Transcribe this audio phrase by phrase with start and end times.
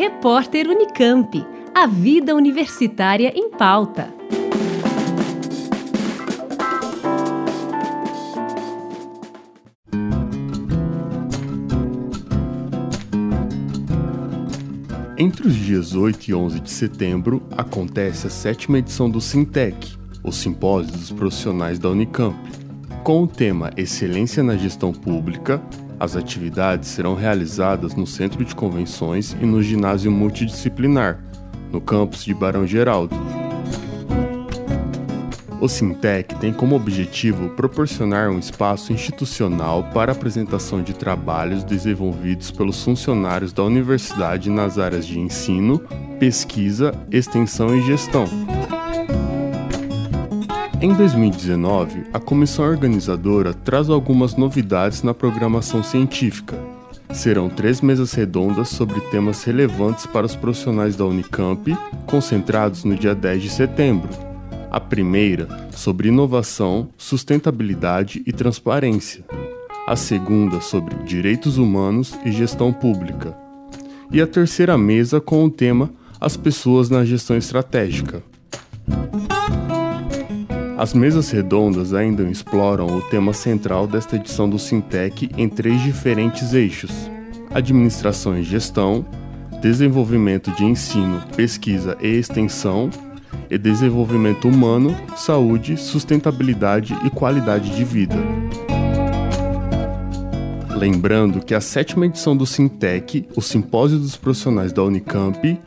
[0.00, 1.46] Repórter Unicamp.
[1.74, 4.10] A vida universitária em pauta.
[15.18, 20.32] Entre os dias 8 e 11 de setembro acontece a sétima edição do Sintec, o
[20.32, 22.38] Simpósio dos Profissionais da Unicamp.
[23.04, 25.62] Com o tema Excelência na Gestão Pública,
[26.00, 31.22] as atividades serão realizadas no Centro de Convenções e no Ginásio Multidisciplinar,
[31.70, 33.14] no campus de Barão Geraldo.
[35.60, 42.82] O Sintec tem como objetivo proporcionar um espaço institucional para apresentação de trabalhos desenvolvidos pelos
[42.82, 45.78] funcionários da universidade nas áreas de ensino,
[46.18, 48.24] pesquisa, extensão e gestão.
[50.82, 56.58] Em 2019, a comissão organizadora traz algumas novidades na programação científica.
[57.12, 63.14] Serão três mesas redondas sobre temas relevantes para os profissionais da Unicamp, concentrados no dia
[63.14, 64.08] 10 de setembro.
[64.70, 69.22] A primeira, sobre inovação, sustentabilidade e transparência.
[69.86, 73.36] A segunda, sobre direitos humanos e gestão pública.
[74.10, 78.29] E a terceira mesa com o tema As pessoas na gestão estratégica.
[80.80, 86.54] As mesas redondas ainda exploram o tema central desta edição do Sintec em três diferentes
[86.54, 86.90] eixos:
[87.52, 89.04] administração e gestão,
[89.60, 92.88] desenvolvimento de ensino, pesquisa e extensão,
[93.50, 98.16] e desenvolvimento humano, saúde, sustentabilidade e qualidade de vida.
[100.70, 105.60] Lembrando que a sétima edição do Sintec, o Simpósio dos Profissionais da Unicamp,